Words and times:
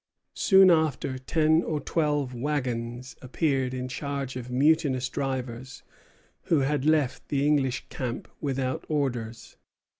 Soon 0.33 0.71
after, 0.71 1.19
ten 1.19 1.61
or 1.61 1.79
twelve 1.79 2.33
wagons 2.33 3.15
appeared 3.21 3.71
in 3.71 3.87
charge 3.87 4.35
of 4.35 4.49
mutinous 4.49 5.09
drivers, 5.09 5.83
who 6.45 6.61
had 6.61 6.85
left 6.85 7.27
the 7.27 7.45
English 7.45 7.85
camp 7.89 8.27
without 8.39 8.83
orders. 8.89 9.57